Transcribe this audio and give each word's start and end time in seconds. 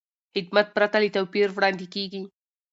خدمت 0.33 0.67
پرته 0.75 0.97
له 1.03 1.09
توپیر 1.15 1.47
وړاندې 1.53 1.85
کېږي. 1.93 2.21